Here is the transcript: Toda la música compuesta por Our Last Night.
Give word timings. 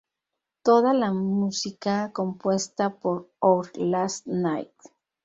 Toda 0.63 0.95
la 0.95 1.13
música 1.13 2.11
compuesta 2.11 2.95
por 2.95 3.29
Our 3.39 3.69
Last 3.77 4.25
Night. 4.25 4.73